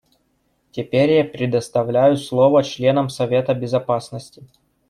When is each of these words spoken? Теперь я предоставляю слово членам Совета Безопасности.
Теперь 0.71 1.11
я 1.11 1.23
предоставляю 1.23 2.17
слово 2.17 2.63
членам 2.63 3.07
Совета 3.09 3.53
Безопасности. 3.53 4.41